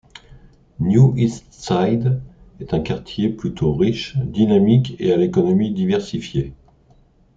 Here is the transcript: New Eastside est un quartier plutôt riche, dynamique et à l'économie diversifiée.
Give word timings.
New 0.79 1.13
Eastside 1.15 2.23
est 2.59 2.73
un 2.73 2.79
quartier 2.79 3.29
plutôt 3.29 3.75
riche, 3.75 4.17
dynamique 4.17 4.95
et 4.97 5.13
à 5.13 5.17
l'économie 5.17 5.69
diversifiée. 5.73 6.53